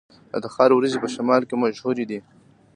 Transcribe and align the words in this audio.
د 0.31 0.33
تخار 0.45 0.69
وریجې 0.73 0.99
په 1.03 1.09
شمال 1.15 1.41
کې 1.49 1.55
مشهورې 1.63 2.05
دي. 2.09 2.19